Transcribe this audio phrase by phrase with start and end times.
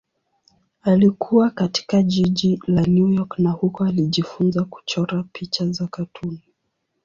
[0.81, 6.41] Alikua katika jiji la New York na huko alijifunza kuchora picha za katuni.